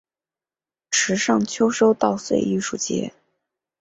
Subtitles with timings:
[0.89, 3.13] 池上秋收稻穗艺术节